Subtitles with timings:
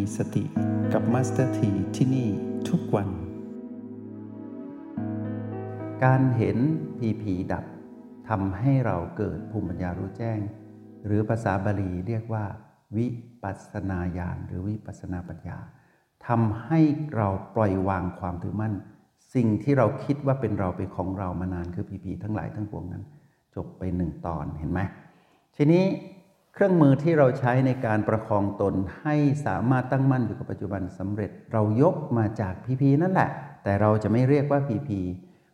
[0.00, 0.44] มีสติ
[0.92, 2.28] กับ Master ทีที่นี่
[2.68, 3.08] ทุกวัน
[6.04, 6.58] การเห็น
[6.98, 7.64] ผีผีดับ
[8.28, 10.38] ทำให้เราเกิดภูมิปัญญารู้แจ้ง
[11.06, 12.44] หรือภาษาบาลีเรียกว่า
[12.96, 13.08] วิ
[13.42, 15.58] ปัสสนาญาณหรือวิปัสสนาปัญญา
[16.26, 16.80] ทำให้
[17.16, 18.74] เราปล่อยวางความถือมั่น
[19.34, 23.04] สิ่งที่เราคิดว่าเป็นเราเป็นของเรามานานคือผีผีทั้งหลายทั้งปวงนั้น
[23.54, 24.80] จบไปหนึ่งตอนเห็นไหม
[25.56, 25.84] ทีนี้
[26.54, 33.30] เครื่องมือที่เราใช้ในการประคองตนให้สามารถตั้งมั่นอยู่กับปัจจุบันสำเร็จ เรายกมาจากพีพีนั่นแหละ
[33.64, 35.00] แต่เราจะไม่เรียกว่าพีพี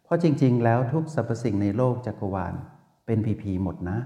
[0.04, 2.54] เพราะจริง ๆ แล้วทุกสรรพสิ่งในโลกจักรวาล
[3.06, 3.98] เป็นพีพีหมดนะ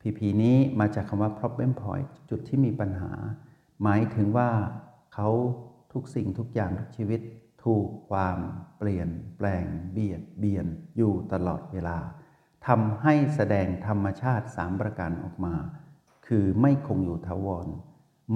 [0.00, 3.12] พีพีนี้มาจากคำว่า problem point จุดที่มีปัญหา
[3.82, 4.50] หมายถึงว่า
[5.14, 5.28] เขา
[5.92, 7.20] ทุกสิ่งทุกอย่างทุกชีวิต
[7.64, 8.38] ถูกความ
[8.78, 10.66] เปลี่ยนแปลงเบียดเบียน
[10.96, 11.98] อยู่ตลอดเวลา
[12.66, 15.54] ทำให้แสดงธรรมชาติสามประการออกมา
[16.28, 17.66] คือไม่คงอยู่ทาวร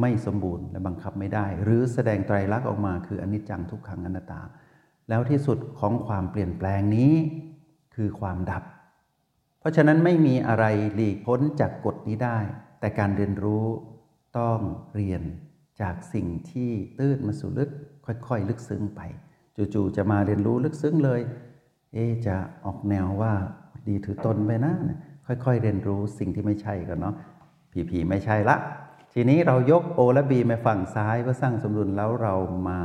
[0.00, 4.42] ไม่สมบูรณ์และบังคับไม่ได้ หรือแสดงไตรลักษณ์ออกมาคืออนิจจังทุกขังอนัตตา
[5.08, 7.12] แล้วที่สุดของความเปลี่ยนแปลงนี้
[7.94, 8.62] คือความดับ
[9.58, 12.38] เพราะฉะนั้นไม่มีอะไรหลีกพ้นจากกฎนี้ได้
[12.80, 13.64] แต่การเรียนรู้
[14.38, 14.58] ต้อง
[14.94, 15.22] เรียน
[15.80, 17.70] จากสิ่งที่ตื้นมาสู่ลึก
[18.06, 19.00] ค่อยๆ ลึกซึ้งไป
[19.74, 21.20] จู่ๆจะมาเรียนรู้ลึกซึ้งเลย
[21.92, 23.32] เอจะออกแนวว่า
[23.88, 24.74] ดีถือตนไปนะ
[25.26, 27.14] ค่อยๆ เรียนรู้สิ่งที่ไม่ใช่ก่อนเนาะ
[27.72, 28.56] ผีผีไม่ใช่ละ
[29.12, 32.34] ทีนี้เรายก O และ B มาฝั่งซ้ายเพื่อสร้างสมดุลแล้วเรา
[32.68, 32.80] มา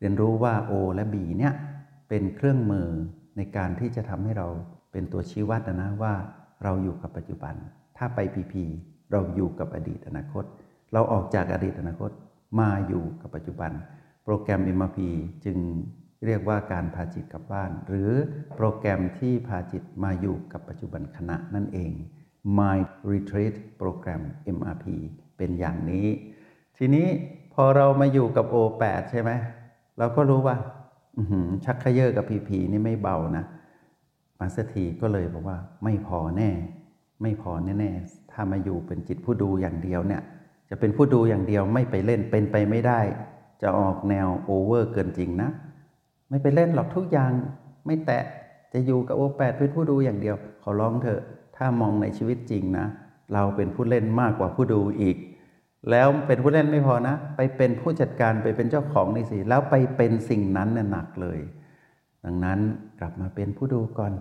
[0.00, 1.54] เรียนรู้ว่า O และ B เนี่ย
[2.08, 2.88] เป็นเครื่องมือ
[3.36, 4.48] ในการที่จะทำให้เรา
[4.92, 6.14] เป็นตัวชี้วัดนะว่า
[6.64, 7.54] เราอยู่กับปัจจุบัน
[7.96, 8.64] ถ้าไปพีพี
[9.12, 10.44] เราอยู่กับอดีตอนาคต
[10.92, 12.10] เราออกจากอดีตอนาคต
[12.60, 13.72] มาอยู่กับปัจจุบัน
[14.24, 14.98] โปรแกรม MRP
[15.44, 15.58] จึง
[16.26, 18.10] เรียกว่าการพาจิตกลับบ้าน หรือ
[18.56, 21.92] โปรแกรมที่พาจิตมาอยู่กับปัจจุบันขณะนั่นเอง
[22.56, 24.22] Mind Retreat Program
[24.56, 24.86] MRP
[25.36, 26.06] เป็นอย่างนี้
[26.76, 27.06] ทีนี้
[27.54, 29.30] พอเรามาอยู่กับ O8 ใช่ไหม
[29.98, 30.56] เราก็รู้ว่า
[31.64, 33.44] ชักขยเยอกับ PP นี่ไม่เบานะ
[34.38, 36.50] มาสถีก็เลยบอกว่าไม่พอแน่
[37.22, 40.22] ไม่พอแน่ๆถ้ามาอยู่เป็นจิตผู้ดูอย่างเดียวเนี่ย
[40.70, 43.00] จะเป็นผู้ดูอย่างเดียวไม่ไปเล่นเป็นไปไม่ได้
[43.62, 45.50] จะออกแนวโอเวอร์เกินจริงนะ
[46.28, 47.32] ไม่ไปเล่นหรอกทุกอย่าง
[47.86, 48.24] ไม่แตะ
[48.72, 51.22] จะอยู่กับโอแปดเป็นผู้ดูอย่างเดียว ขอร้องเถอะ
[51.58, 52.86] ถ้ามองในชีวิตจริงนะ
[53.34, 55.16] เราเป็นผู้เล่นมากกว่าผู้ดูอีก
[55.90, 61.38] แล้วเป็นผู้เล่นไม่พอนะ ไปเป็นผู้จัดการไปเป็นเจ้าของนี่สิ แล้วไปเป็นสิ่งนั้นน่ะหนักเลย
[62.24, 62.60] ดังนั้น
[63.00, 64.12] กลับมาเป็นผู้ดูก่อน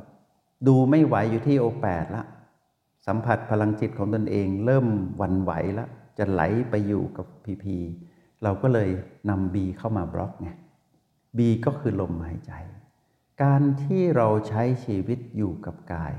[0.68, 2.24] ดูไม่ไหวอยู่ที่โอแปดละ
[3.08, 4.88] สัมผัสพลังจิตของตนเองเริ่ม
[5.22, 7.78] วันไหวแล้วจะไหลไปอยู่กับพีพี
[8.44, 8.90] เราก็เลย
[9.30, 10.50] นำบีเข้ามาบล็อกไง
[11.38, 12.54] บีก็คือลมหายใจ
[13.44, 16.14] การที่เราใช้ชีวิตอยู่กับกาย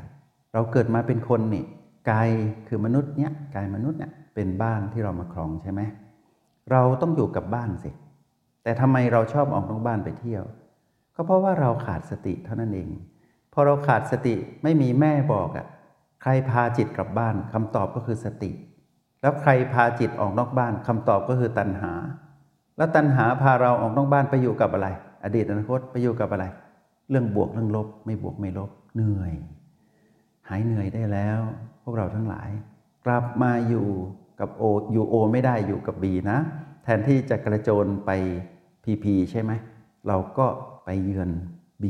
[0.58, 1.64] เราเกิดมาเป็นคนนี่
[2.10, 2.28] กาย
[2.68, 5.80] คือมนุษย์เนี้ยกายมนุษย์เนี่ยเป็นบ้านที่เรามาครองใช่ไหม
[6.70, 7.90] เราต้องอยู่กับบ้านสิ
[8.62, 10.44] แต่ทำไมเราชอบออกนอกบ้านไปเที่ยว
[11.14, 12.88] ก็เพราะว่าเราขาดสติเท่านั้นเอง
[13.52, 15.66] พอเราขาดสติไม่มีแม่บอกอะ่ะ
[16.22, 18.50] ใครพาจิตกลับบ้านคำตอบก็คือสติ
[19.20, 21.92] แล้วใครพาจิตออกนอกบ้านคำตอบก็คือตัณหา
[22.76, 24.88] แล้วตัณหาพาเราออกนอกบ้านไปอยู่กับอะไร
[25.24, 26.44] อดีตอนาคตไปอยู่กับอะไร
[27.10, 29.34] เรื่องบวกเรื่องลบ ไม่บวกไม่ลบเหนื่อย
[30.48, 31.40] หายเหนื่อยได้แล้ว
[31.82, 32.50] พวกเราทั้งหลาย
[33.06, 33.88] กลับมาอยู่
[34.40, 36.38] กับโออยู่โอไม่ได้อยู่กับบีนะ
[36.82, 38.10] แทนที่จะกระโจนไป
[38.84, 39.52] พีพีใช่ไหม
[40.08, 40.46] เราก็
[40.84, 41.30] ไปเยือน
[41.82, 41.84] B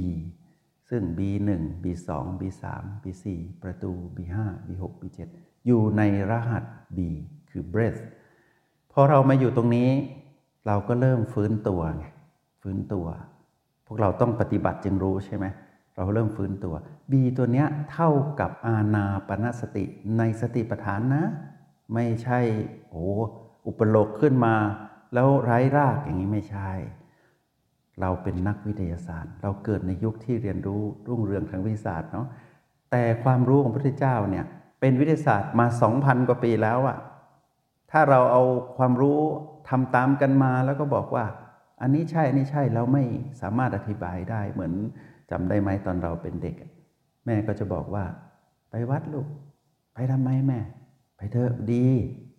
[0.89, 2.09] ซึ่ง B1 B2
[2.41, 2.65] B3
[3.03, 3.25] B4
[3.63, 4.37] ประตู B5
[4.69, 5.19] B6 B7
[5.67, 6.65] อยู่ในรหัส
[6.97, 6.99] B
[7.51, 8.01] คือ breath
[8.93, 9.91] พอเรามาอยู่ตรงนี้
[10.67, 12.05] เราก็เริ่มฟื้นตัวไง
[12.63, 13.07] ฟื้นตัว
[13.87, 15.47] พวกเราต้องปฏิบัติจึงรู้ใช่ไหม
[15.99, 16.75] เราเริ่มฟื้นตัว
[17.11, 18.11] B ตัวเนี้ยเท่า
[18.41, 19.85] กับอาณาปณสติ
[20.19, 21.25] ในสติปัฏฐานนะ
[21.95, 22.41] ไม่ใช่
[22.91, 23.05] โอ้
[23.67, 24.55] อุปโลกขึ้นมา
[25.15, 26.71] แล้วไร้รากอย่างนี้ไม่ใช่
[28.01, 32.27] เราเป็นนักวิทยาศาสตร์ เราเกิดในยุคที่เรียนรู้รุ่งเรืองทางวิทยาศาสตร์เนาะ
[32.91, 34.45] แต่ความรู้ของพระพุทธเจ้าเนี่ย
[34.81, 36.99] เป็นวิทยาศาสตร์มาสองพันกว่าปีแล้วอะ
[37.91, 38.43] ถ้าเราเอา
[38.79, 39.19] ความรู้
[39.69, 41.25] ทำตามกันมาแล้วก็บอกว่า
[41.83, 43.05] อันนี้ใช่อันนี้ใช่เราไม่
[43.41, 44.75] สามารถอธิบายได้เหมือน
[45.31, 46.55] จำได้ไหมตอนเราเป็นเด็ก
[47.27, 48.05] แม่ก็จะบอกว่า
[48.71, 49.27] ไปวัดลูก
[49.95, 50.61] ไปทำไมแม่
[51.17, 51.87] ไปเถอะดี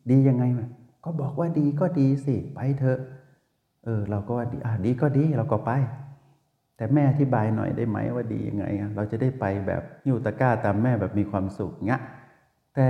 [0.09, 0.65] ดียังไงแม่
[1.03, 3.00] ก็บอกว่าดีก็ดีสิ ไปเถอะ
[3.83, 5.71] เออ เราก็ว่าดีอะดีก็ดีเราก็ไป
[6.75, 8.65] แต่แม่อธิบายหน่อยได้ไหมว่าดียังไง
[8.95, 12.01] เราจะได้ไปแบบหิวตะก้าตามแม่แบบมีความสุขเงี้ย
[12.75, 12.88] แต่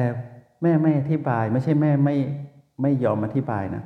[0.61, 2.15] แม่ไม่อธิบายไม่ใช่แม่ไม่
[2.81, 3.83] ไม่ยอมอธิบายนะ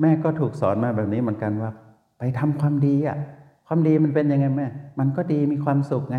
[0.00, 1.70] แม่ก็ถูกสอนมาแบบนี้เหมือนกันว่า
[2.18, 3.18] ไปทำความดีอะ
[3.68, 4.68] ความดีมันเป็นยังไงแม่
[4.98, 6.18] มันก็ดีมีความสุขไง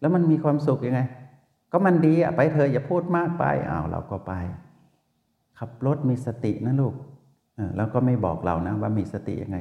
[0.00, 1.00] แล้วมันมีความสุขยังไง
[1.72, 4.32] ก็มันดีอะไปเธออย่าพูดมากไปอ้าวเราก็ไป
[5.58, 6.94] ขับรถมีสตินะลูก
[7.56, 9.58] เออแล้วก็ไม่บอกเรานะว่ามีสติยังไง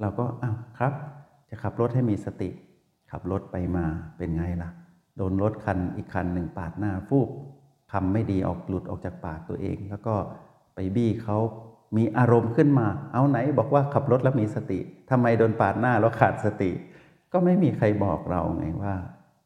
[0.00, 0.92] เราก็อ้าวครับ
[1.48, 2.48] จะขับรถให้มีสติ
[3.10, 3.84] ขับรถไปมา
[4.16, 4.70] เป็นไงล่ะ
[5.16, 7.28] โดนรถคันอีกคันหนึ่งปาดหน้าฟูบ
[7.92, 10.14] คำไม่ดีออกหลุดออกจากปากตัวเอง แล้วก็
[10.74, 11.38] ไปบี้เขา
[11.96, 14.78] มีอารมณ์ขึ้นมา เอาไหนบอกว่าขับรถแล้วมีสติ
[15.10, 16.70] ทำไมโดนปาดหน้าแล้วขาดสติ
[17.32, 18.94] ก็ไม่มีใครบอกเราไงว่า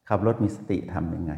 [0.08, 1.32] ขับรถมีสติทำยังไง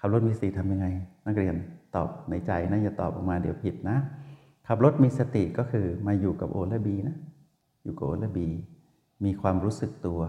[0.00, 0.86] ขับรถมีสติทำยังไง
[1.26, 1.56] นักเรียน
[1.96, 3.98] ตอบในใจนะอย่าตอบออกมาเดี๋ยวผิดนะ
[4.68, 7.16] ขับรถมีสติก็คือมาอยู่กับโอและบีนะ
[7.84, 8.48] อยู่กับโอและบี
[9.24, 10.20] มีความรู้สึกตัว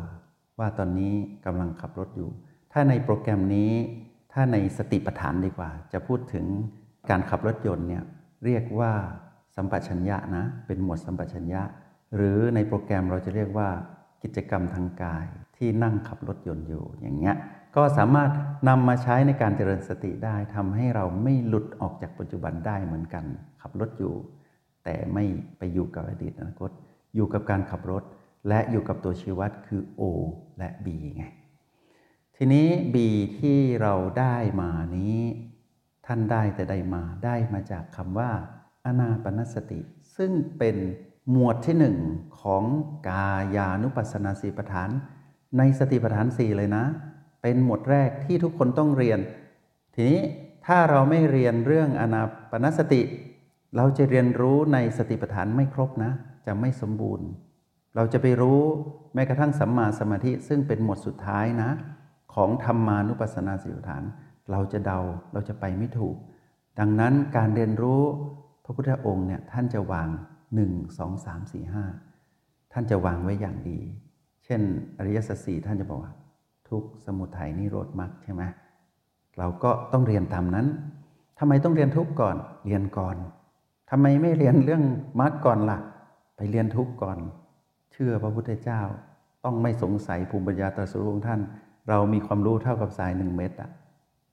[0.59, 1.13] ว่าตอนนี้
[1.45, 2.29] กำลังขับรถอยู่
[2.71, 3.71] ถ้าในโปรแกรมนี้
[4.33, 6.45] ถ้าในสติปัฏฐานดีกว่า จะพูดถึง
[7.09, 8.03] การขับรถยนต์เนี่ย
[8.45, 8.93] เรียกว่า
[9.57, 11.61] สัมปชัญญะนะ เป็นหมวดสัมปชัญญะ
[12.15, 13.69] หรือในโปรแกรมเราจะเรียกว่า
[14.23, 15.25] กิจกรรมทางกาย
[15.57, 17.35] ที่นั่งขับรถยนต์อยู่อย่างเงี้ย
[17.75, 18.29] ก็สามารถ
[18.67, 23.25] นำมาใช้ในการเจริญสติได้ทำให้เราไม่หลุดออกจากปัจจุบันได้เหมือนกัน
[23.61, 24.13] ขับรถอยู่
[24.83, 25.23] แต่ไม่
[25.57, 26.71] ไปอยู่กับอดีตอนาคต
[27.15, 28.03] อยู่กับการขับรถ
[28.47, 30.03] และอยู่กับตัวชี้วัดคือ O
[30.57, 31.23] และ B ไง
[32.35, 32.95] ทีนี้ B
[33.39, 35.19] ที่เราได้มานี้
[36.05, 38.31] ท่านได้แต่ได้มาได้มาจากคำว่า
[38.87, 39.79] อนาปนสติ
[40.17, 40.75] ซึ่งเป็น
[41.31, 41.97] หมวดที่หนึ่ง
[42.41, 42.63] ของ
[43.09, 44.89] กายานุปัสสนาสีปฐาน
[45.57, 46.83] ในสติปัฏฐานสี่เลยนะ
[47.41, 49.19] เป็นหมวดแรกที่ทุกคนต้องเรียน
[49.95, 50.21] ทีนี้
[50.65, 53.01] ถ้าเราไม่เรียนเรื่องอนาปนสติ
[53.75, 56.11] เราจะเรียนรู้ในสติปัฏฐานไม่ครบนะ
[56.45, 57.27] จะไม่สมบูรณ์
[57.95, 58.61] เราจะไปรู้
[59.13, 61.69] แม้กระทั่งสัมมาสมาธิ ซึ่งเป็นหมวดสุดท้ายนะ
[62.33, 64.03] ของธรรมานุปัสสนาสติปัฏฐาน
[64.51, 64.99] เราจะเดา
[65.33, 66.15] เราจะไปไม่ถูก
[66.79, 68.03] ดังนั้นการเรียนรู้
[68.67, 70.09] พระพุทธองค์เนี่ยท่านจะวาง
[70.55, 71.73] 1 2 3 4
[72.13, 73.79] 5 ท่านจะวางไว้อย่างดี
[74.45, 74.61] เช่น
[74.97, 76.13] อริยสัจสี่ท่านจะบอกว่า
[76.69, 78.43] ทุกสมุทัยนิโรธมรรคใช่ไหม
[79.37, 80.67] เราก็ต้องเรียนตามนั้น
[81.39, 82.35] ทำไมต้องเรียนทุกก่อน
[82.65, 83.15] เรียนก่อน
[83.89, 84.83] ทำไมไม่เรียนเรื่อง
[85.21, 85.79] มรรคก่อนล่ะ
[86.35, 87.17] ไปเรียนทุกก่อน
[87.91, 88.81] เชื่อพระพุทธเจ้า
[89.43, 91.41] ต้องไม่สงสัยภูมิปัญญาตรัสรู้ของท่าน
[91.89, 93.69] เรามีความรู้เท่ากับทรายหนึ่งเม็ดอะ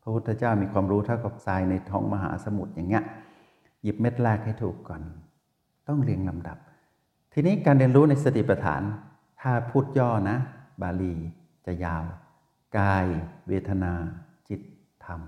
[0.03, 3.05] พระพุทธเจ้ามีความรู้เท่ากับทรายในท้องมหาสมุทรอย่างเงี้ย
[3.85, 5.03] หยิบเม็ดแรกให้ถูกก่อน
[5.89, 6.59] ต้องเรียงลำดับ
[7.33, 8.83] ทีนี้การเรียนรู้ในสติปัฏฐาน
[9.41, 10.37] ถ้าพูดย่อนะ
[10.83, 11.15] บาลี
[11.67, 12.05] จะยาว
[12.79, 13.07] กาย
[13.49, 13.93] เวทนา
[14.49, 14.61] จิต
[15.05, 15.21] ธรรม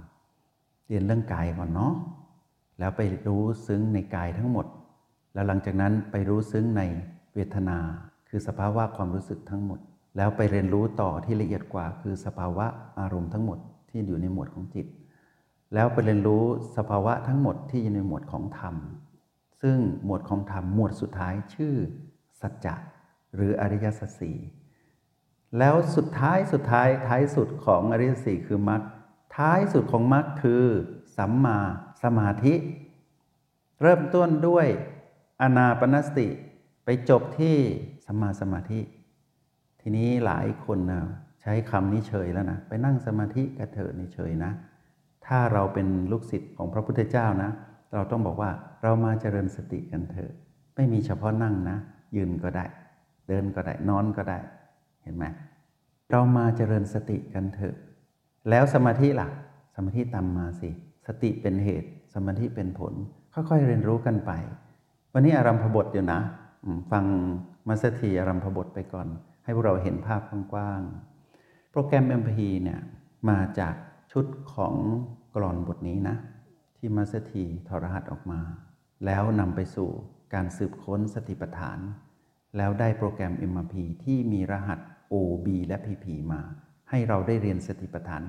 [0.89, 1.95] เรียนเรื่องกายก่อนเนาะ
[2.79, 4.67] แล้วไปรู้ซึ้งในกายทั้งหมด
[5.33, 6.83] แล้วหลังจากนั้นไปรู้ซึ้งใน
[7.35, 7.79] เวทนา
[8.29, 9.81] คือสภาวะความรู้สึกทั้งหมด
[10.17, 12.67] แล้วไปเรียนรู้ต่อที่ละเอียดกว่า คือสภาวะ
[13.01, 13.59] อารมณ์ทั้งหมด
[13.89, 14.87] ที่อยู่ในหมวดของจิต
[15.75, 16.45] แล้วไปเรียนรู้
[16.77, 18.75] สภาวะทั้งหมดที่อยู่ในหมวดของธรรม
[19.63, 21.75] ซึ่งหมวดของธรรมหมวดสุดท้ายชื่อ
[22.41, 22.75] สัจจะ
[23.35, 24.37] หรืออริยสัจสี่
[25.59, 28.83] แล้วสุดท้ายสุดท้ายท้ายสุดของอริยสัจสี่คือมรรค
[29.37, 30.65] ท้ายสุดของมรรคคือ
[31.17, 31.59] สัมมา
[32.03, 32.55] สมาธิ
[33.83, 34.67] เริ่มต้นด้วย
[35.43, 36.29] อนาปนสติ
[36.85, 37.57] ไปจบที่
[38.07, 38.81] สัมมาสมาธิ
[39.81, 41.01] ทีนี้หลายคนนะ
[41.43, 44.53] ใช้คำนี้เฉยแล้วนะ ไปนั่งสมาธิกระเถิดนี่เฉยนะ
[45.29, 47.51] ถ้าเราเป็นลูกศิษย์ของพระพุทธเจ้านะ
[47.95, 48.51] เราต้องบอกว่า
[48.83, 50.33] เรามาเจริญสติกันเถอะ
[50.75, 51.77] ไม่มีเฉพาะนั่งนะ
[52.17, 52.65] ยืนก็ได้
[53.29, 54.39] เดินก็ได้นอนก็ได้
[55.03, 55.25] เห็นไหม
[56.11, 57.75] เรามาเจริญสติกันเถอะ
[58.51, 59.29] แล้วสมาธิล่ะ
[59.75, 60.71] สมาธิตามมาสิ
[61.07, 62.95] สติเป็นเหตุ สมาธิเป็นผล
[63.35, 64.33] ค่อยๆเรียนรู้กันไป
[65.13, 66.21] วันนี้อารัมพบทอยู่นะ
[66.91, 67.05] ฟัง
[67.69, 69.09] มาสถีอารัมพบทไปก่อน
[69.45, 70.21] ให้พวกเราเห็นภาพ
[70.53, 72.81] กว้างๆ โปรแกรม MP เนี่ย
[73.29, 73.75] มาจาก
[74.19, 74.77] ชุดของ
[75.35, 76.17] กรอนบทนี้นะ
[76.77, 78.41] ที่มาสถีถอดรหัสออกมา
[79.07, 79.89] แล้วนำไปสู่
[80.35, 81.79] การสืบค้นสติปัฏฐาน
[82.57, 84.79] แล้วได้โปรแกรม MRP ที่มีรหัส
[85.13, 86.41] OB และ PP มา
[86.91, 88.23] ให้เราได้เรียนสติปัฏฐาน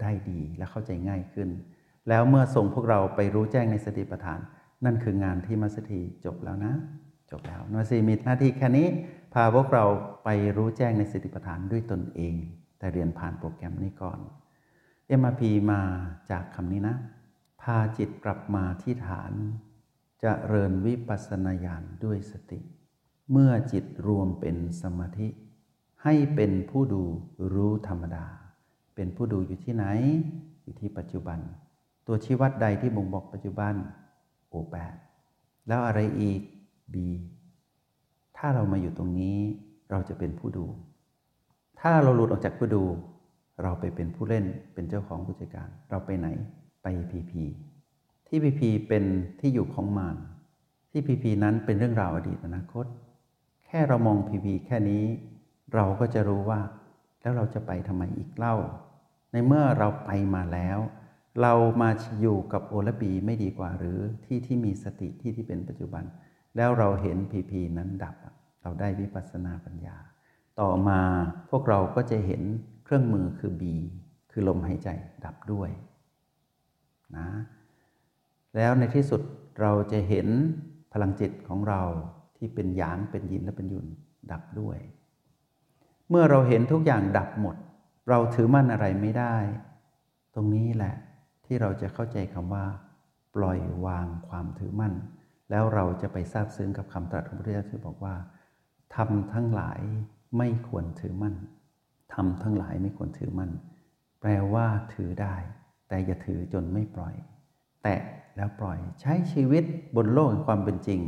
[0.00, 1.48] ได้ดีและเข้าใจง่ายขึ้น
[2.08, 4.40] แล้วเมื่อส่งพวกเราไปรู้แจ้งในสติปัฏฐาน
[4.84, 6.74] นั่นคืองานที่มัสถีจบแล้วนะ
[7.30, 8.86] จบแล้วมัสถีมีหน้าที่แค่นี้
[9.34, 9.84] พาพวกเรา
[10.24, 12.34] ไปรู้แจ้งในสติปัฏฐานด้วยตนเอง
[12.78, 14.20] แต่เรียนผ่านโปรแกรมนี้ก่อน
[15.18, 15.80] MRP มา
[16.30, 16.96] จากคำนี้นะ
[17.62, 19.32] พาจิตกลับมาที่ฐาน
[20.22, 22.60] จะเริญวิปัสสนาญาณด้วยสติ
[23.30, 25.28] เมื่อจิตรวมเป็นสมาธิ
[26.02, 27.02] ให้เป็นผู้ดู
[27.52, 28.26] รู้ธรรมดา
[28.94, 29.84] เป็นผู้ดูอยู่ที่ไหน
[30.62, 31.38] อยู่ที่ปัจจุบัน
[32.06, 33.74] ตัวชี้วัดใดที่บ่งบอกปัจจุบัน
[34.48, 34.94] โอแปด
[35.66, 36.40] แล้วอะไรอีก
[36.92, 36.94] B
[38.36, 39.38] ถ้าเรามาอยู่ตรงนี้
[39.90, 40.66] เราจะเป็นผู้ดู
[41.80, 42.84] ถ้าเราหลุดออกจากผู้ดู
[43.62, 46.28] เราไปเป็นผู้เล่นเป็นเจ้าของผู้จัดการ เราไปไหน
[46.82, 47.44] ไปพีพี
[48.26, 49.04] ที่พีพีเป็น
[49.40, 50.16] ที่อยู่ของมาร
[50.90, 52.86] ที่พีพีนั้นเป็นเรื่องราวอดีตอนาคต
[53.64, 55.04] แค่เรามองพีพีแค่นี้
[55.74, 56.60] เราก็จะรู้ว่า
[57.20, 58.56] แล้วเราจะไปทำไมอีกเล่า
[59.32, 60.78] ในเมื่อเราไปมาแล้ว
[61.42, 61.90] เรามา
[62.20, 66.04] อยู่กับโอและบีไม่ดีกว่าหรือที่ที่มีสติที่ที่เป็นปัจจุบัน
[66.56, 68.16] แล้วเราเห็นพีพีนั้นดับ
[68.62, 69.96] เราได้วิปัสสนาปัญญา
[70.60, 71.00] ต่อมา
[71.50, 72.42] พวกเราก็จะเห็น
[72.90, 73.74] เครื่องมือคือบี
[74.30, 74.88] คือลมหายใจ
[75.24, 75.70] ดับด้วย
[77.16, 77.28] นะ
[78.56, 79.20] แล้วในที่สุด
[79.60, 80.28] เราจะเห็น
[80.92, 81.82] พลังจิตของเรา
[82.36, 83.86] ที่เป็นหยางเป็นยินและเป็นยุน
[84.30, 84.78] ดับด้วย
[86.08, 87.56] เมื่อเราเห็นทุกอย่างดับหมด
[88.08, 89.36] เราถือมั่นอะไรไม่ได้
[90.34, 90.94] ตรงนี้แหละ
[91.44, 92.64] ที่เราจะเข้าใจคำว่า
[93.34, 94.94] ปล่อยวางความถือมั่น
[95.50, 98.14] แล้วเราจะไปทราบซึ้งกับคำตรัสของพระพุทธเจ้าที่บอกว่า
[98.94, 99.80] ทำทั้งหลาย
[100.38, 101.36] ไม่ควรถือมั่น
[102.14, 103.50] ทำทั้งหลายไม่ควรถือมั่น
[104.20, 105.36] แปลว่าถือได้
[105.88, 107.14] แต่อย่าถือจนไม่ปล่อย
[107.82, 108.00] แตะ
[108.36, 109.64] แล้วปล่อยใช้ชีวิต
[109.96, 111.00] บนโลกแห่งความเป็นจริง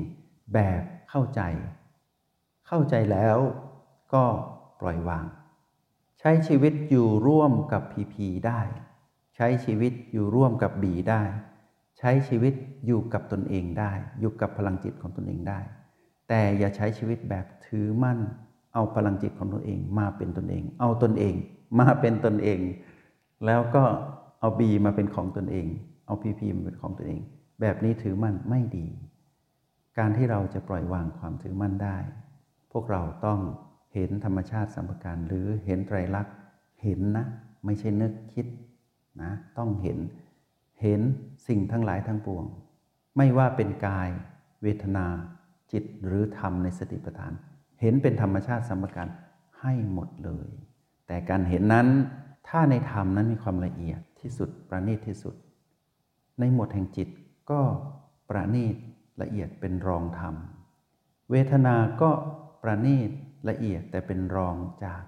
[0.54, 1.40] แบบเข้าใจ
[2.66, 3.38] เข้าใจแล้ว
[4.14, 4.24] ก็
[4.80, 5.26] ปล่อยวาง
[6.20, 8.60] ใช้ชีวิตอยู่ร่วมกับพีพีได้
[9.36, 11.22] ใช้ชีวิตอยู่ร่วมกับบีได้
[11.98, 12.54] ใช้ชีวิต
[12.86, 15.60] อยู่กับตนเองได้ อยู่กับพลังจิตของตนเองได้
[16.28, 18.18] แต่อย่าใช้ชีวิตแบบถือมั่น
[18.74, 21.34] เอาพลังจิตของตนเองมาเป็นตนเอง เอาตนเอง
[21.80, 22.60] มาเป็นตนเอง
[23.46, 23.84] แล้วก็
[24.40, 25.66] เอาบีมาเป็นของตนเอง
[26.06, 27.18] เอาพีพีมาเป็นของตัวเอง
[27.60, 28.86] แบบนี้ถือมั่นไม่ดี
[29.98, 31.96] การที่เราจะปล่อยวางความถือมั่นได้
[32.72, 33.40] พวกเราต้อง
[33.94, 36.34] เห็นธรรมชาติสัมปการหรือเห็นไตรลักษณ์
[36.82, 37.24] เห็นนะ
[37.64, 38.46] ไม่ใช่นึกคิด
[39.22, 39.98] นะต้องเห็น
[40.82, 41.00] เห็น
[41.48, 42.44] สิ่งทั้งหลายทั้งปวง
[43.16, 44.08] ไม่ว่าเป็นกาย
[44.62, 45.06] เวทนา
[45.72, 47.32] จิตหรือธรรมในสติปัฏฐาน
[47.82, 49.08] เห็นเป็นธรรมชาติสัมการ
[49.60, 50.50] ให้หมดเลย
[51.06, 51.88] แต่การเห็นนั้น
[52.48, 55.34] ถ้าในธรรมนั้นมีความละเอียดที่สุดประณีตที่สุด
[56.38, 57.08] ในหมวดแห่งจิต
[57.50, 57.60] ก็
[58.28, 58.76] ประณีต
[59.22, 60.34] ละเอียดเป็นรองธรรม
[61.30, 62.10] เวทนาก็
[62.62, 63.10] ประณีต
[63.48, 65.02] ละเอียดแต่เป็นรองจาก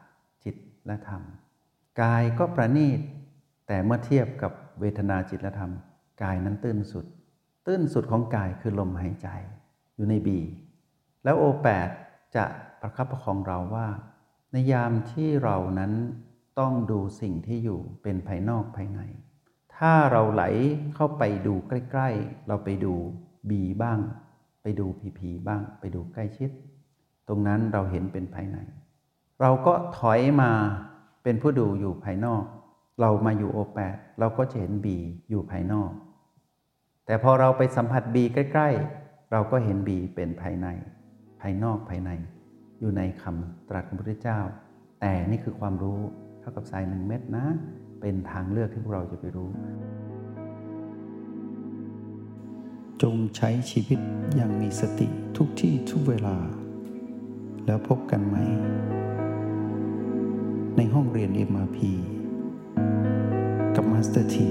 [0.44, 1.22] จิตและธรรม
[2.02, 3.00] กายก็ประณีต
[3.66, 5.72] แต่เมื่อเทียบกับเวทนาจิตและธรรม
[6.22, 7.06] กายนั้นตื้นสุด
[7.66, 9.28] ตื้นสุดของกายคือลมหายใจ
[9.96, 10.38] อยู่ในบี
[11.24, 11.88] แล้วโอแปด
[12.36, 12.44] จะ
[12.80, 13.88] ประคับประคองเราว่า
[14.52, 15.92] ในยามที่เรานั้น
[16.60, 19.00] ต้องดูสิ่งที่อยู่เป็นภายนอกภายใน
[19.76, 20.44] ถ้าเราไหล
[20.94, 22.94] เข้าไปดูใกล้ๆ เราไปดู
[23.50, 23.98] บีบ้าง
[24.62, 26.50] ไปดูพีพีบ้าง ไปดูใกล้ชิด
[27.28, 28.58] ตรงนั้นเราเห็นเป็นภายใน
[29.40, 30.50] เราก็ถอยมา
[31.22, 32.44] เป็นผู้ดูอยู่ภายนอก
[33.00, 34.96] เรามาอยู่โอแปดเราก็จะเห็นบี
[35.30, 35.90] อยู่ภายนอก
[37.06, 38.68] แต่พอเราไปสัมผัสบีใกล้
[39.00, 42.10] ๆ เราก็เห็นบีเป็นภายในายนอกภายใน
[42.80, 44.40] อยู่ในคำตรัสของพระพุทธเจ้า
[45.00, 45.98] แต่นี่คือความรู้
[46.40, 47.46] เท่ากับทรายหนึ่งเม็ดนะ
[48.00, 49.48] เป็นทางเลือกที่พวกเราจะไปรู้
[53.02, 53.98] จงใช้ชีวิต
[54.36, 56.36] อย่างมีสติทุกที่ทุกเวลา
[57.66, 58.36] แล้วพบกันใหม่
[60.76, 61.78] ในห้องเรียน MRP
[63.76, 64.50] กับ Master ที